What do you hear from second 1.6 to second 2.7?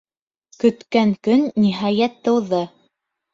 ниһайәт, тыуҙы.